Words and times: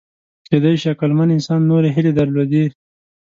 کېدای 0.47 0.75
شي 0.81 0.87
عقلمن 0.93 1.29
انسان 1.35 1.59
نورې 1.71 1.89
هیلې 1.95 2.11
درلودې. 2.19 2.65